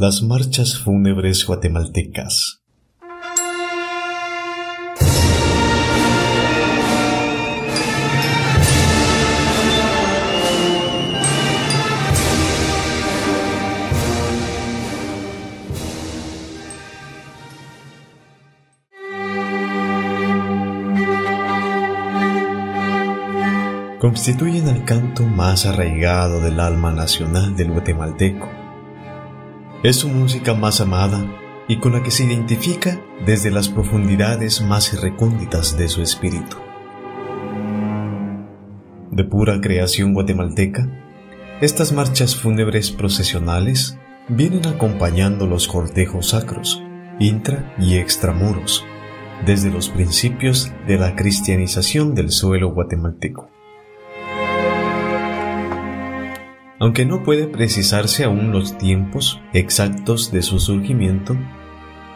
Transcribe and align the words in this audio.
Las 0.00 0.22
marchas 0.22 0.78
fúnebres 0.78 1.44
guatemaltecas. 1.44 2.62
constituyen 24.00 24.66
el 24.66 24.84
canto 24.86 25.24
más 25.24 25.66
arraigado 25.66 26.40
del 26.40 26.58
alma 26.58 26.90
nacional 26.90 27.54
del 27.54 27.70
guatemalteco 27.70 28.59
es 29.82 29.96
su 29.96 30.08
música 30.08 30.52
más 30.52 30.80
amada 30.80 31.24
y 31.66 31.78
con 31.78 31.92
la 31.92 32.02
que 32.02 32.10
se 32.10 32.24
identifica 32.24 33.00
desde 33.24 33.50
las 33.50 33.68
profundidades 33.68 34.60
más 34.60 35.00
recónditas 35.00 35.78
de 35.78 35.88
su 35.88 36.02
espíritu. 36.02 36.56
De 39.10 39.24
pura 39.24 39.60
creación 39.60 40.12
guatemalteca, 40.12 40.86
estas 41.60 41.92
marchas 41.92 42.36
fúnebres 42.36 42.90
procesionales 42.90 43.98
vienen 44.28 44.66
acompañando 44.66 45.46
los 45.46 45.66
cortejos 45.66 46.30
sacros, 46.30 46.82
intra 47.18 47.74
y 47.78 47.96
extramuros, 47.96 48.84
desde 49.46 49.70
los 49.70 49.88
principios 49.88 50.70
de 50.86 50.98
la 50.98 51.16
cristianización 51.16 52.14
del 52.14 52.30
suelo 52.30 52.72
guatemalteco. 52.72 53.48
Aunque 56.80 57.04
no 57.04 57.22
puede 57.22 57.46
precisarse 57.46 58.24
aún 58.24 58.52
los 58.52 58.78
tiempos 58.78 59.38
exactos 59.52 60.32
de 60.32 60.40
su 60.40 60.58
surgimiento, 60.58 61.36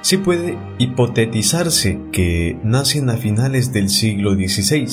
sí 0.01 0.17
puede 0.17 0.56
hipotetizarse 0.79 2.01
que 2.12 2.59
nacen 2.65 3.11
a 3.11 3.19
finales 3.19 3.75
del 3.75 3.91
siglo 3.91 4.33
XVI. 4.34 4.87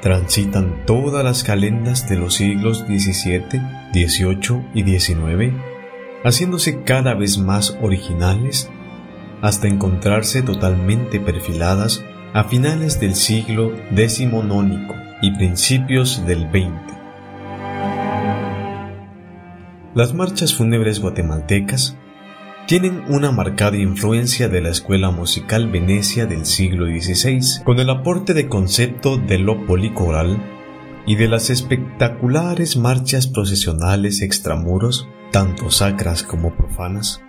Transitan 0.00 0.86
todas 0.86 1.22
las 1.22 1.44
calendas 1.44 2.08
de 2.08 2.16
los 2.16 2.36
siglos 2.36 2.78
XVII, 2.86 3.60
XVIII 3.92 4.64
y 4.72 4.98
XIX, 4.98 5.52
haciéndose 6.24 6.82
cada 6.82 7.12
vez 7.12 7.36
más 7.36 7.76
originales 7.82 8.70
hasta 9.42 9.68
encontrarse 9.68 10.40
totalmente 10.40 11.20
perfiladas 11.20 12.02
a 12.32 12.44
finales 12.44 12.98
del 13.00 13.14
siglo 13.14 13.74
XIX 13.94 14.78
y 15.20 15.30
principios 15.32 16.24
del 16.26 16.48
XX. 16.50 16.97
Las 19.98 20.14
marchas 20.14 20.54
fúnebres 20.54 21.00
guatemaltecas 21.00 21.96
tienen 22.68 23.02
una 23.08 23.32
marcada 23.32 23.78
influencia 23.78 24.48
de 24.48 24.60
la 24.60 24.68
escuela 24.68 25.10
musical 25.10 25.68
venecia 25.68 26.24
del 26.24 26.46
siglo 26.46 26.86
XVI, 26.86 27.64
con 27.64 27.80
el 27.80 27.90
aporte 27.90 28.32
de 28.32 28.48
concepto 28.48 29.16
de 29.16 29.40
lo 29.40 29.66
policoral 29.66 30.38
y 31.04 31.16
de 31.16 31.26
las 31.26 31.50
espectaculares 31.50 32.76
marchas 32.76 33.26
procesionales 33.26 34.22
extramuros, 34.22 35.08
tanto 35.32 35.68
sacras 35.68 36.22
como 36.22 36.54
profanas. 36.54 37.20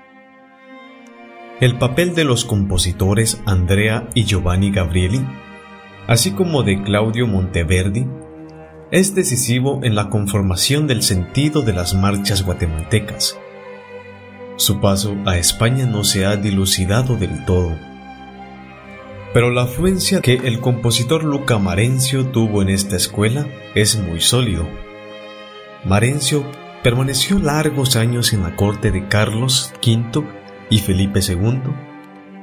El 1.61 1.79
papel 1.79 2.13
de 2.13 2.23
los 2.23 2.45
compositores 2.45 3.41
Andrea 3.47 4.09
y 4.13 4.25
Giovanni 4.25 4.69
Gabrieli, 4.69 5.25
así 6.05 6.33
como 6.33 6.61
de 6.61 6.83
Claudio 6.83 7.25
Monteverdi, 7.25 8.05
es 8.91 9.13
decisivo 9.13 9.81
en 9.83 9.95
la 9.95 10.09
conformación 10.09 10.87
del 10.87 11.03
sentido 11.03 11.61
de 11.61 11.73
las 11.73 11.93
marchas 11.93 12.43
guatemaltecas. 12.43 13.37
Su 14.55 14.79
paso 14.81 15.15
a 15.25 15.37
España 15.37 15.85
no 15.85 16.03
se 16.03 16.25
ha 16.25 16.35
dilucidado 16.35 17.15
del 17.15 17.45
todo, 17.45 17.77
pero 19.33 19.51
la 19.51 19.63
afluencia 19.63 20.21
que 20.21 20.33
el 20.33 20.59
compositor 20.59 21.23
Luca 21.23 21.59
Marencio 21.59 22.25
tuvo 22.27 22.61
en 22.61 22.69
esta 22.69 22.95
escuela 22.95 23.47
es 23.75 23.97
muy 23.99 24.21
sólido. 24.21 24.67
Marencio 25.85 26.43
permaneció 26.83 27.37
largos 27.37 27.95
años 27.95 28.33
en 28.33 28.41
la 28.43 28.55
corte 28.55 28.91
de 28.91 29.07
Carlos 29.07 29.71
V 29.85 30.25
y 30.71 30.79
Felipe 30.79 31.19
II, 31.25 31.61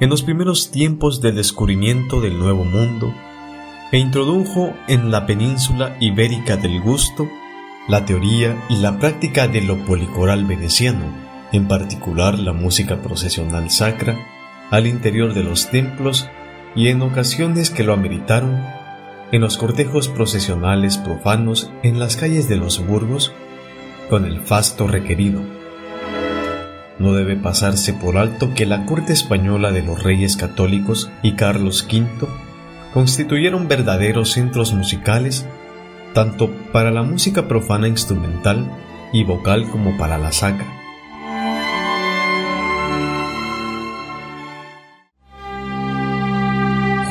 en 0.01 0.09
los 0.09 0.23
primeros 0.23 0.71
tiempos 0.71 1.21
del 1.21 1.35
descubrimiento 1.35 2.21
del 2.21 2.39
Nuevo 2.39 2.65
Mundo 2.65 3.13
e 3.93 3.99
introdujo 3.99 4.75
en 4.89 5.11
la 5.11 5.27
península 5.27 5.97
ibérica 6.01 6.57
del 6.57 6.81
gusto 6.81 7.29
la 7.89 8.05
teoría 8.05 8.57
y 8.69 8.79
la 8.79 8.99
práctica 8.99 9.47
de 9.47 9.61
lo 9.61 9.85
policoral 9.85 10.45
veneciano, 10.45 11.07
en 11.53 11.69
particular 11.69 12.39
la 12.39 12.53
música 12.53 12.97
procesional 12.97 13.71
sacra, 13.71 14.17
al 14.71 14.89
interior 14.89 15.35
de 15.35 15.45
los 15.45 15.71
templos 15.71 16.29
y 16.75 16.89
en 16.89 17.01
ocasiones 17.03 17.71
que 17.71 17.85
lo 17.85 17.93
ameritaron, 17.93 18.61
en 19.31 19.41
los 19.41 19.57
cortejos 19.57 20.09
procesionales 20.09 20.99
profanos 20.99 21.71
en 21.85 22.01
las 22.01 22.17
calles 22.17 22.49
de 22.49 22.57
los 22.57 22.85
burgos, 22.85 23.33
con 24.11 24.25
el 24.25 24.41
fasto 24.41 24.89
requerido. 24.89 25.43
No 26.99 27.13
debe 27.13 27.37
pasarse 27.37 27.93
por 27.93 28.17
alto 28.17 28.53
que 28.55 28.67
la 28.67 28.85
corte 28.85 29.13
española 29.13 29.71
de 29.71 29.83
los 29.83 30.03
reyes 30.03 30.37
católicos 30.37 31.11
y 31.23 31.33
Carlos 31.33 31.87
V 31.89 32.27
constituyeron 32.97 33.69
verdaderos 33.69 34.33
centros 34.33 34.73
musicales 34.73 35.47
tanto 36.15 36.51
para 36.73 36.91
la 36.91 37.03
música 37.03 37.47
profana 37.47 37.89
instrumental 37.89 38.73
y 39.13 39.23
vocal 39.23 39.69
como 39.71 39.99
para 39.99 40.17
la 40.17 40.33
sacra. 40.33 40.67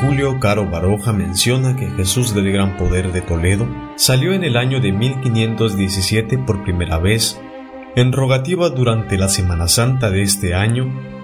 Julio 0.00 0.40
Caro 0.40 0.68
Baroja 0.68 1.12
menciona 1.12 1.76
que 1.76 1.88
Jesús 1.90 2.34
del 2.34 2.50
Gran 2.50 2.76
Poder 2.76 3.12
de 3.12 3.20
Toledo 3.20 3.68
salió 3.94 4.32
en 4.32 4.42
el 4.42 4.56
año 4.56 4.80
de 4.80 4.90
1517 4.90 6.36
por 6.38 6.64
primera 6.64 6.98
vez 6.98 7.40
en 7.94 8.10
rogativa 8.10 8.70
durante 8.70 9.16
la 9.16 9.28
Semana 9.28 9.68
Santa 9.68 10.10
de 10.10 10.22
este 10.22 10.52
año 10.52 11.15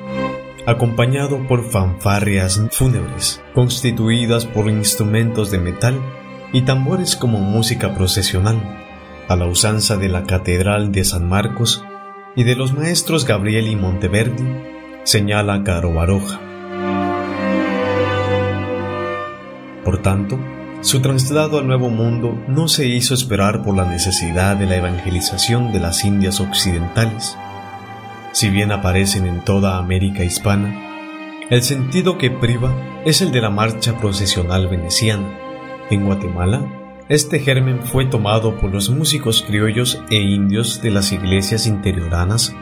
acompañado 0.67 1.47
por 1.47 1.69
fanfarrias 1.69 2.61
fúnebres, 2.71 3.43
constituidas 3.55 4.47
por 4.47 4.69
instrumentos 4.69 5.51
de 5.51 5.59
metal 5.59 6.01
y 6.53 6.63
tambores 6.63 7.17
como 7.17 7.39
música 7.39 7.95
procesional, 7.95 8.61
a 9.29 9.37
la 9.37 9.47
usanza 9.47 9.97
de 9.97 10.09
la 10.09 10.25
Catedral 10.25 10.93
de 10.93 11.05
San 11.05 11.29
Marcos 11.29 11.85
y 12.37 12.45
de 12.45 12.55
los 12.55 12.73
maestros 12.73 13.27
Gabriel 13.27 13.69
y 13.69 13.77
Monteverdi, 13.77 14.45
señala 15.05 15.65
Caro 15.65 15.93
Baroja. 15.95 16.41
Por 19.85 20.01
tanto, 20.01 20.39
su 20.81 21.01
traslado 21.01 21.59
al 21.59 21.67
Nuevo 21.67 21.91
Mundo 21.91 22.37
no 22.49 22.69
se 22.69 22.87
hizo 22.87 23.15
esperar 23.15 23.63
por 23.63 23.77
la 23.77 23.85
necesidad 23.85 24.57
de 24.57 24.67
la 24.67 24.77
evangelización 24.77 25.73
de 25.73 25.81
las 25.81 26.05
Indias 26.05 26.41
Occidentales, 26.41 27.37
si 28.33 28.49
bien 28.49 28.73
aparecen 28.73 29.27
en 29.27 29.45
toda 29.45 29.79
América 29.79 30.25
hispana, 30.25 30.93
el 31.51 31.63
sentido 31.63 32.17
que 32.17 32.31
priva 32.31 32.75
es 33.05 33.21
el 33.21 33.31
de 33.31 33.43
la 33.43 33.51
marcha 33.51 33.99
procesional 33.99 34.69
veneciana. 34.69 35.39
En 35.91 36.07
Guatemala, 36.07 36.67
este 37.09 37.41
germen 37.41 37.83
fue 37.83 38.07
tomado 38.07 38.59
por 38.59 38.73
los 38.73 38.89
músicos 38.89 39.43
criollos 39.43 40.03
e 40.09 40.17
indios 40.17 40.81
de 40.81 40.91
las 40.91 41.13
iglesias 41.13 41.67
interioranas 41.67 42.55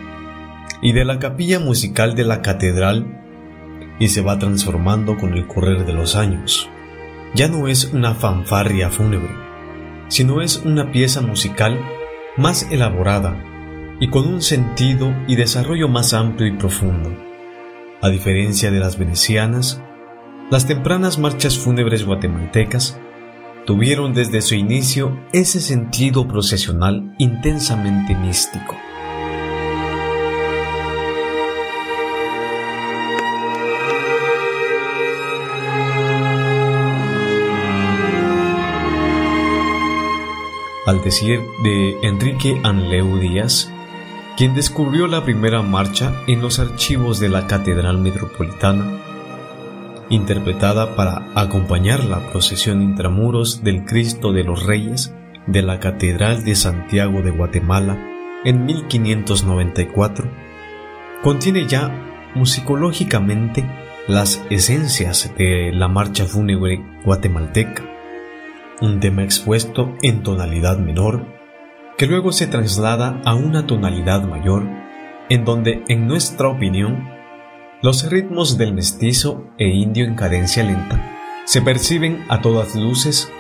y 0.83 0.93
de 0.93 1.05
la 1.05 1.19
capilla 1.19 1.61
musical 1.61 2.17
de 2.17 2.25
la 2.25 2.43
catedral 2.43 3.21
y 4.01 4.09
se 4.09 4.23
va 4.23 4.39
transformando 4.39 5.17
con 5.19 5.35
el 5.35 5.47
correr 5.47 5.87
de 5.87 5.93
los 5.93 6.17
años. 6.17 6.69
Ya 7.35 7.47
no 7.47 7.69
es 7.69 7.93
una 7.93 8.15
fanfarria 8.15 8.91
fúnebre, 8.91 9.31
sino 10.09 10.41
es 10.41 10.63
una 10.65 10.91
pieza 10.91 11.21
musical 11.21 11.79
más 12.37 12.67
elaborada 12.73 13.50
y 14.01 14.09
con 14.09 14.27
un 14.27 14.41
sentido 14.41 15.15
y 15.29 15.37
desarrollo 15.37 15.87
más 15.87 16.15
amplio 16.15 16.49
y 16.49 16.57
profundo. 16.57 17.15
A 18.01 18.09
diferencia 18.09 18.71
de 18.71 18.81
las 18.81 18.99
venecianas, 18.99 19.83
las 20.51 20.67
tempranas 20.67 21.19
marchas 21.19 21.59
fúnebres 21.59 22.07
guatemaltecas 22.07 22.99
tuvieron 23.67 24.15
desde 24.15 24.41
su 24.41 24.55
inicio 24.55 25.21
ese 25.33 25.61
sentido 25.61 26.27
procesional 26.27 27.15
intensamente 27.19 28.17
místico. 28.17 28.75
Al 40.87 41.03
decir 41.03 41.41
de 41.63 41.99
Enrique 42.03 42.59
Anleu 42.65 43.19
Díaz, 43.19 43.71
quien 44.41 44.55
descubrió 44.55 45.07
la 45.07 45.23
primera 45.23 45.61
marcha 45.61 46.15
en 46.27 46.41
los 46.41 46.61
archivos 46.61 47.21
de 47.21 47.29
la 47.29 47.47
Catedral 47.47 47.99
Metropolitana, 47.99 48.99
interpretada 50.09 50.97
para 50.97 51.27
acompañar 51.35 52.05
la 52.05 52.21
procesión 52.31 52.81
intramuros 52.81 53.63
del 53.63 53.85
Cristo 53.85 54.33
de 54.33 54.43
los 54.43 54.65
Reyes 54.65 55.15
de 55.47 55.61
la 55.61 55.79
Catedral 55.79 56.43
de 56.43 56.55
Santiago 56.55 57.21
de 57.21 57.33
Guatemala 57.33 58.03
en 58.47 58.65
1594, 58.65 60.27
contiene 61.23 61.67
ya 61.67 62.31
musicológicamente 62.35 63.71
las 64.09 64.43
esencias 64.49 65.31
de 65.37 65.71
la 65.71 65.89
marcha 65.89 66.25
fúnebre 66.25 66.83
guatemalteca, 67.05 67.85
un 68.81 69.01
tema 69.01 69.23
expuesto 69.23 69.95
en 70.01 70.23
tonalidad 70.23 70.79
menor 70.79 71.40
que 72.01 72.07
luego 72.07 72.33
se 72.33 72.47
traslada 72.47 73.21
a 73.27 73.35
una 73.35 73.67
tonalidad 73.67 74.23
mayor 74.23 74.67
en 75.29 75.45
donde, 75.45 75.85
en 75.89 76.07
nuestra 76.07 76.49
opinión, 76.49 77.07
los 77.83 78.09
ritmos 78.11 78.57
del 78.57 78.73
mestizo 78.73 79.45
e 79.59 79.69
indio 79.69 80.07
en 80.07 80.15
cadencia 80.15 80.65
lenta 80.65 81.43
se 81.45 81.61
perciben 81.61 82.25
a 82.31 82.41
todas 82.41 82.75
luces, 82.75 83.31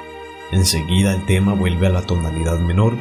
enseguida 0.53 1.15
el 1.15 1.25
tema 1.25 1.55
vuelve 1.55 1.87
a 1.87 1.91
la 1.91 2.03
tonalidad 2.03 2.59
menor 2.59 2.99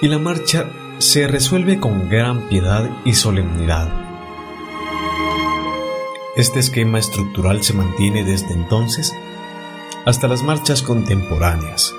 y 0.00 0.08
la 0.08 0.18
marcha 0.18 0.68
se 0.98 1.28
resuelve 1.28 1.78
con 1.78 2.08
gran 2.08 2.48
piedad 2.48 2.90
y 3.04 3.12
solemnidad. 3.12 3.88
Este 6.34 6.58
esquema 6.58 6.98
estructural 6.98 7.62
se 7.62 7.74
mantiene 7.74 8.24
desde 8.24 8.52
entonces 8.52 9.14
hasta 10.06 10.26
las 10.26 10.42
marchas 10.42 10.82
contemporáneas. 10.82 11.94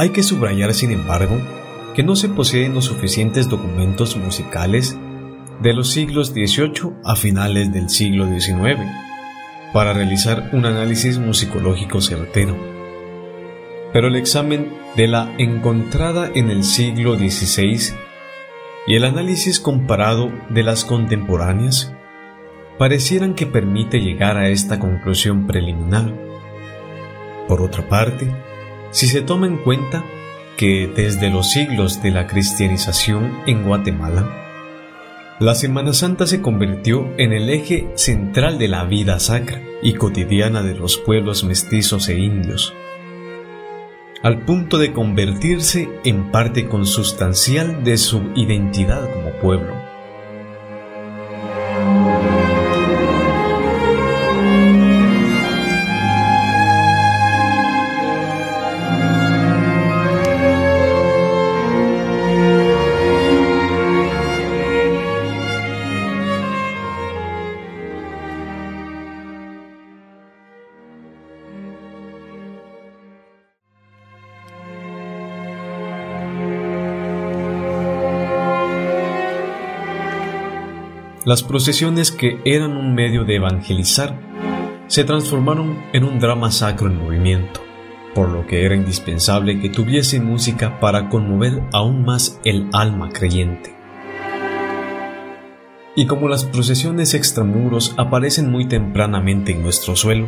Hay 0.00 0.12
que 0.12 0.22
subrayar, 0.22 0.72
sin 0.72 0.92
embargo, 0.92 1.36
que 1.94 2.02
no 2.02 2.16
se 2.16 2.30
poseen 2.30 2.72
los 2.72 2.86
suficientes 2.86 3.50
documentos 3.50 4.16
musicales 4.16 4.96
de 5.60 5.74
los 5.74 5.90
siglos 5.90 6.28
XVIII 6.28 6.94
a 7.04 7.16
finales 7.16 7.70
del 7.70 7.90
siglo 7.90 8.26
XIX 8.26 8.80
para 9.74 9.92
realizar 9.92 10.48
un 10.54 10.64
análisis 10.64 11.18
musicológico 11.18 12.00
certero. 12.00 12.56
Pero 13.92 14.08
el 14.08 14.16
examen 14.16 14.72
de 14.96 15.06
la 15.06 15.34
encontrada 15.36 16.30
en 16.34 16.48
el 16.48 16.64
siglo 16.64 17.18
XVI 17.18 17.94
y 18.86 18.94
el 18.94 19.04
análisis 19.04 19.60
comparado 19.60 20.32
de 20.48 20.62
las 20.62 20.86
contemporáneas 20.86 21.94
parecieran 22.78 23.34
que 23.34 23.44
permite 23.44 24.00
llegar 24.00 24.38
a 24.38 24.48
esta 24.48 24.78
conclusión 24.78 25.46
preliminar. 25.46 26.10
Por 27.46 27.60
otra 27.60 27.86
parte, 27.86 28.32
si 28.90 29.06
se 29.06 29.22
toma 29.22 29.46
en 29.46 29.56
cuenta 29.58 30.04
que 30.56 30.90
desde 30.94 31.30
los 31.30 31.50
siglos 31.50 32.02
de 32.02 32.10
la 32.10 32.26
cristianización 32.26 33.32
en 33.46 33.64
Guatemala, 33.64 34.36
la 35.38 35.54
Semana 35.54 35.94
Santa 35.94 36.26
se 36.26 36.42
convirtió 36.42 37.08
en 37.16 37.32
el 37.32 37.48
eje 37.48 37.88
central 37.94 38.58
de 38.58 38.68
la 38.68 38.84
vida 38.84 39.18
sacra 39.20 39.62
y 39.82 39.94
cotidiana 39.94 40.62
de 40.62 40.74
los 40.74 40.98
pueblos 40.98 41.44
mestizos 41.44 42.10
e 42.10 42.18
indios, 42.18 42.74
al 44.22 44.44
punto 44.44 44.76
de 44.76 44.92
convertirse 44.92 45.88
en 46.04 46.30
parte 46.30 46.68
consustancial 46.68 47.82
de 47.84 47.96
su 47.96 48.20
identidad 48.34 49.08
como 49.10 49.30
pueblo. 49.40 49.79
Las 81.26 81.42
procesiones 81.42 82.12
que 82.12 82.38
eran 82.46 82.78
un 82.78 82.94
medio 82.94 83.24
de 83.24 83.36
evangelizar 83.36 84.18
se 84.86 85.04
transformaron 85.04 85.78
en 85.92 86.04
un 86.04 86.18
drama 86.18 86.50
sacro 86.50 86.86
en 86.86 86.96
movimiento, 86.96 87.60
por 88.14 88.30
lo 88.30 88.46
que 88.46 88.64
era 88.64 88.74
indispensable 88.74 89.60
que 89.60 89.68
tuviese 89.68 90.18
música 90.18 90.80
para 90.80 91.10
conmover 91.10 91.62
aún 91.74 92.06
más 92.06 92.40
el 92.46 92.70
alma 92.72 93.10
creyente. 93.10 93.76
Y 95.94 96.06
como 96.06 96.26
las 96.26 96.44
procesiones 96.44 97.12
extramuros 97.12 97.92
aparecen 97.98 98.50
muy 98.50 98.66
tempranamente 98.66 99.52
en 99.52 99.62
nuestro 99.62 99.96
suelo, 99.96 100.26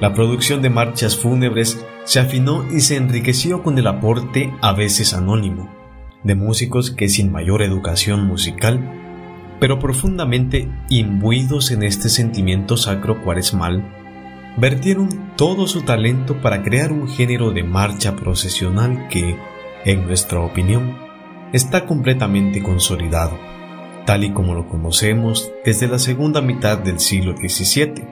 la 0.00 0.12
producción 0.12 0.60
de 0.60 0.70
marchas 0.70 1.16
fúnebres 1.16 1.86
se 2.02 2.18
afinó 2.18 2.66
y 2.68 2.80
se 2.80 2.96
enriqueció 2.96 3.62
con 3.62 3.78
el 3.78 3.86
aporte, 3.86 4.52
a 4.60 4.72
veces 4.72 5.14
anónimo, 5.14 5.72
de 6.24 6.34
músicos 6.34 6.90
que 6.90 7.08
sin 7.08 7.30
mayor 7.30 7.62
educación 7.62 8.26
musical 8.26 9.03
pero 9.60 9.78
profundamente 9.78 10.68
imbuidos 10.88 11.70
en 11.70 11.82
este 11.82 12.08
sentimiento 12.08 12.76
sacro 12.76 13.22
cuaresmal, 13.22 13.84
vertieron 14.56 15.32
todo 15.36 15.66
su 15.66 15.82
talento 15.82 16.40
para 16.40 16.62
crear 16.62 16.92
un 16.92 17.08
género 17.08 17.50
de 17.50 17.62
marcha 17.62 18.14
procesional 18.16 19.08
que, 19.08 19.36
en 19.84 20.06
nuestra 20.06 20.40
opinión, 20.40 20.96
está 21.52 21.86
completamente 21.86 22.62
consolidado, 22.62 23.38
tal 24.06 24.24
y 24.24 24.32
como 24.32 24.54
lo 24.54 24.68
conocemos 24.68 25.52
desde 25.64 25.88
la 25.88 25.98
segunda 25.98 26.40
mitad 26.40 26.78
del 26.78 27.00
siglo 27.00 27.36
XVII, 27.36 28.06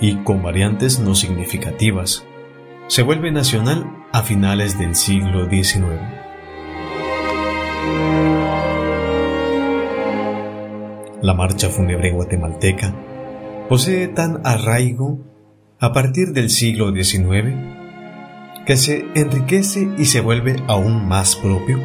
y 0.00 0.16
con 0.24 0.42
variantes 0.42 0.98
no 0.98 1.14
significativas. 1.14 2.24
Se 2.88 3.02
vuelve 3.02 3.30
nacional 3.30 3.86
a 4.12 4.22
finales 4.22 4.78
del 4.78 4.96
siglo 4.96 5.48
XIX. 5.48 6.00
La 11.22 11.34
marcha 11.34 11.68
fúnebre 11.68 12.12
guatemalteca 12.12 12.94
posee 13.68 14.08
tan 14.08 14.40
arraigo 14.44 15.18
a 15.78 15.92
partir 15.92 16.32
del 16.32 16.48
siglo 16.48 16.94
XIX 16.94 17.54
que 18.64 18.76
se 18.78 19.04
enriquece 19.14 19.88
y 19.98 20.06
se 20.06 20.20
vuelve 20.22 20.56
aún 20.66 21.06
más 21.06 21.36
propio, 21.36 21.78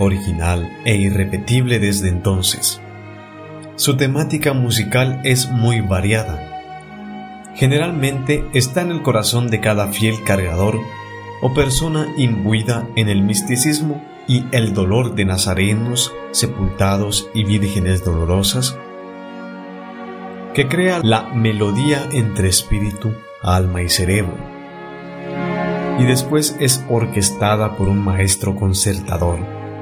original 0.00 0.68
e 0.84 0.96
irrepetible 0.96 1.78
desde 1.78 2.08
entonces. 2.08 2.80
Su 3.76 3.96
temática 3.96 4.54
musical 4.54 5.20
es 5.22 5.50
muy 5.50 5.80
variada. 5.80 7.48
Generalmente 7.54 8.44
está 8.54 8.82
en 8.82 8.90
el 8.90 9.02
corazón 9.02 9.48
de 9.48 9.60
cada 9.60 9.88
fiel 9.88 10.24
cargador 10.24 10.80
o 11.42 11.54
persona 11.54 12.08
imbuida 12.16 12.88
en 12.96 13.08
el 13.08 13.22
misticismo 13.22 14.02
y 14.30 14.44
el 14.52 14.74
dolor 14.74 15.16
de 15.16 15.24
nazarenos, 15.24 16.14
sepultados 16.30 17.28
y 17.34 17.42
vírgenes 17.42 18.04
dolorosas, 18.04 18.78
que 20.54 20.68
crea 20.68 21.00
la 21.02 21.34
melodía 21.34 22.08
entre 22.12 22.48
espíritu, 22.48 23.12
alma 23.42 23.82
y 23.82 23.88
cerebro, 23.88 24.36
y 25.98 26.04
después 26.04 26.56
es 26.60 26.84
orquestada 26.88 27.76
por 27.76 27.88
un 27.88 27.98
maestro 28.04 28.54
concertador, 28.54 29.40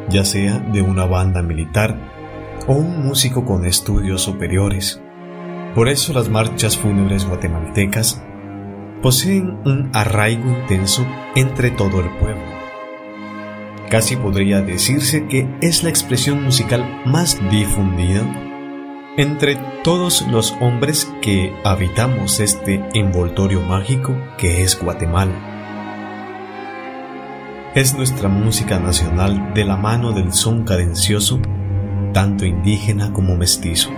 ya 0.08 0.24
sea 0.24 0.58
de 0.60 0.80
una 0.80 1.04
banda 1.04 1.42
militar 1.42 1.98
o 2.66 2.72
un 2.72 3.06
músico 3.06 3.44
con 3.44 3.66
estudios 3.66 4.22
superiores. 4.22 4.98
Por 5.74 5.90
eso 5.90 6.14
las 6.14 6.30
marchas 6.30 6.78
fúnebres 6.78 7.26
guatemaltecas 7.26 8.24
poseen 9.02 9.58
un 9.66 9.90
arraigo 9.92 10.48
intenso 10.48 11.06
entre 11.34 11.70
todo 11.70 12.00
el 12.00 12.08
pueblo 12.16 12.57
Casi 13.90 14.16
podría 14.16 14.60
decirse 14.60 15.26
que 15.28 15.48
es 15.62 15.82
la 15.82 15.88
expresión 15.88 16.42
musical 16.42 17.02
más 17.06 17.38
difundida 17.50 18.22
entre 19.16 19.56
todos 19.82 20.26
los 20.28 20.54
hombres 20.60 21.10
que 21.22 21.52
habitamos 21.64 22.38
este 22.38 22.84
envoltorio 22.94 23.62
mágico 23.62 24.14
que 24.36 24.62
es 24.62 24.78
Guatemala. 24.78 25.32
Es 27.74 27.94
nuestra 27.94 28.28
música 28.28 28.78
nacional 28.78 29.54
de 29.54 29.64
la 29.64 29.76
mano 29.76 30.12
del 30.12 30.32
son 30.32 30.64
cadencioso, 30.64 31.40
tanto 32.12 32.44
indígena 32.44 33.12
como 33.12 33.36
mestizo. 33.36 33.90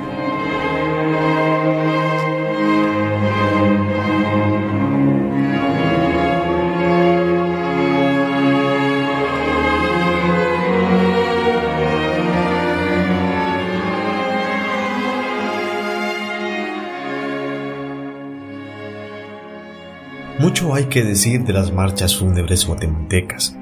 Mucho 20.39 20.75
hay 20.75 20.85
que 20.87 21.03
decir 21.03 21.45
de 21.45 21.53
las 21.53 21.73
marchas 21.73 22.17
fúnebres 22.17 22.67
guatemaltecas, 22.67 23.57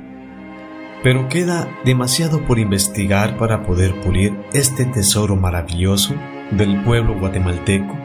pero 1.02 1.28
queda 1.28 1.68
demasiado 1.84 2.44
por 2.44 2.58
investigar 2.58 3.36
para 3.36 3.64
poder 3.64 4.00
pulir 4.00 4.36
este 4.52 4.84
tesoro 4.84 5.36
maravilloso 5.36 6.14
del 6.50 6.82
pueblo 6.84 7.18
guatemalteco, 7.18 7.96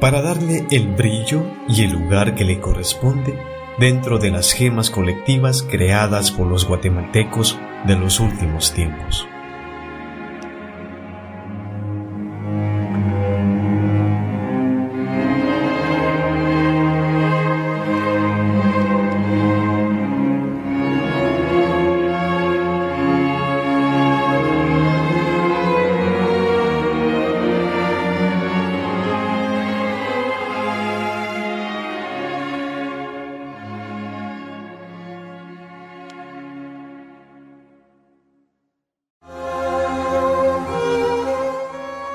para 0.00 0.22
darle 0.22 0.66
el 0.70 0.88
brillo 0.88 1.44
y 1.68 1.84
el 1.84 1.92
lugar 1.92 2.34
que 2.34 2.44
le 2.44 2.58
corresponde 2.58 3.38
dentro 3.78 4.18
de 4.18 4.30
las 4.30 4.52
gemas 4.52 4.90
colectivas 4.90 5.62
creadas 5.62 6.30
por 6.30 6.46
los 6.46 6.66
guatemaltecos 6.66 7.58
de 7.86 7.96
los 7.96 8.20
últimos 8.20 8.72
tiempos. 8.72 9.26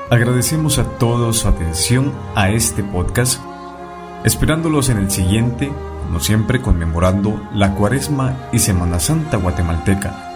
Agradecemos 0.08 0.78
a 0.78 0.84
todos 0.98 1.38
su 1.38 1.48
atención 1.48 2.12
a 2.36 2.50
este 2.50 2.84
podcast, 2.84 3.42
esperándolos 4.24 4.88
en 4.88 4.98
el 4.98 5.10
siguiente, 5.10 5.72
como 6.04 6.20
siempre 6.20 6.62
conmemorando 6.62 7.40
la 7.52 7.74
Cuaresma 7.74 8.36
y 8.52 8.60
Semana 8.60 9.00
Santa 9.00 9.36
guatemalteca 9.36 10.35